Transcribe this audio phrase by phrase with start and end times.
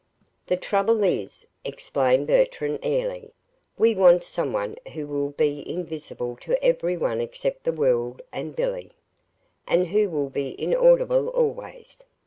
[0.47, 3.35] "The trouble is," explained Bertram, airily,
[3.77, 8.55] "we want some one who will be invisible to every one except the world and
[8.55, 8.93] Billy,
[9.67, 12.03] and who will be inaudible always."